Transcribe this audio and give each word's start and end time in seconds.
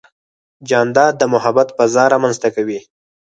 جانداد 0.69 1.13
د 1.17 1.23
محبت 1.33 1.67
فضا 1.77 2.03
رامنځته 2.13 2.49
کوي. 2.55 2.79